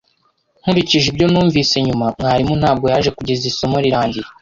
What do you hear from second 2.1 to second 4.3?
mwarimu ntabwo yaje kugeza isomo rirangiye.